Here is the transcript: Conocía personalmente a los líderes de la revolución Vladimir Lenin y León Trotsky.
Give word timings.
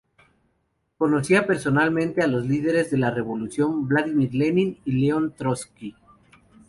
Conocía 0.97 1.45
personalmente 1.45 2.23
a 2.23 2.27
los 2.27 2.47
líderes 2.47 2.89
de 2.89 2.97
la 2.97 3.11
revolución 3.11 3.87
Vladimir 3.87 4.33
Lenin 4.33 4.79
y 4.83 4.93
León 4.93 5.35
Trotsky. 5.37 5.95